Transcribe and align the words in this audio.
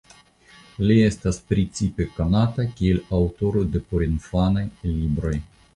Li 0.91 0.95
estas 1.09 1.39
precipe 1.51 2.09
konata 2.17 2.67
kiel 2.81 3.05
aŭtoro 3.21 3.65
de 3.77 3.87
porinfanaj 3.93 4.69
libroj. 4.93 5.39